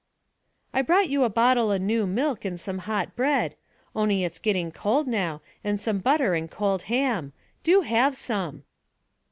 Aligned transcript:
"I 0.73 0.81
brought 0.81 1.09
you 1.09 1.23
a 1.25 1.29
bottle 1.29 1.69
o' 1.69 1.77
new 1.77 2.07
milk 2.07 2.43
and 2.43 2.59
some 2.59 2.79
hot 2.89 3.15
bread, 3.15 3.53
on'y 3.95 4.23
it's 4.25 4.39
getting 4.39 4.71
cold 4.71 5.05
now, 5.05 5.43
and 5.63 5.79
some 5.79 5.99
butter 5.99 6.33
and 6.33 6.49
cold 6.49 6.81
ham. 6.89 7.33
Do 7.61 7.81
have 7.81 8.17
some." 8.17 8.63